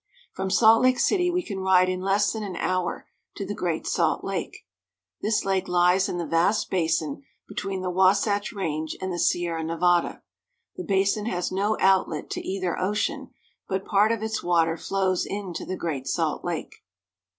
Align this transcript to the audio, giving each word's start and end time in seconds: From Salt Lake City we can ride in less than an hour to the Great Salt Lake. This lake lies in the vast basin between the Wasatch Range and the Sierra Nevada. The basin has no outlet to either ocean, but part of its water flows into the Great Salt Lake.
From 0.33 0.49
Salt 0.49 0.81
Lake 0.81 0.97
City 0.97 1.29
we 1.29 1.43
can 1.43 1.59
ride 1.59 1.87
in 1.87 2.01
less 2.01 2.33
than 2.33 2.41
an 2.41 2.55
hour 2.55 3.05
to 3.35 3.45
the 3.45 3.53
Great 3.53 3.85
Salt 3.85 4.23
Lake. 4.23 4.65
This 5.21 5.45
lake 5.45 5.67
lies 5.67 6.09
in 6.09 6.17
the 6.17 6.25
vast 6.25 6.71
basin 6.71 7.21
between 7.47 7.83
the 7.83 7.91
Wasatch 7.91 8.51
Range 8.51 8.97
and 8.99 9.13
the 9.13 9.19
Sierra 9.19 9.63
Nevada. 9.63 10.23
The 10.75 10.85
basin 10.85 11.27
has 11.27 11.51
no 11.51 11.77
outlet 11.79 12.31
to 12.31 12.41
either 12.41 12.79
ocean, 12.79 13.29
but 13.69 13.85
part 13.85 14.11
of 14.11 14.23
its 14.23 14.41
water 14.41 14.75
flows 14.75 15.23
into 15.23 15.65
the 15.65 15.77
Great 15.77 16.07
Salt 16.07 16.43
Lake. 16.43 16.77